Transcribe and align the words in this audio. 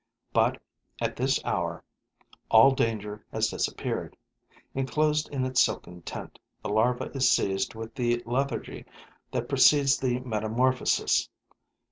But 0.33 0.59
at 0.99 1.15
this 1.15 1.39
hour 1.45 1.83
all 2.49 2.71
danger 2.71 3.23
has 3.31 3.49
disappeared. 3.49 4.17
Enclosed 4.73 5.29
in 5.29 5.45
its 5.45 5.61
silken 5.63 6.01
tent, 6.01 6.39
the 6.63 6.69
larva 6.69 7.11
is 7.13 7.29
seized 7.29 7.75
with 7.75 7.93
the 7.93 8.23
lethargy 8.25 8.85
that 9.29 9.47
precedes 9.47 9.99
the 9.99 10.19
metamorphosis. 10.21 11.29